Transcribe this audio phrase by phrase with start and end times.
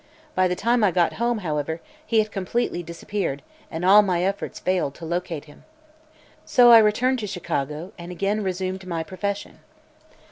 [0.33, 4.57] By the time I got home, however, he had completely disappeared and all my efforts
[4.59, 5.63] failed to locate him.
[6.43, 9.59] So I returned to Chicago and again resumed my profession.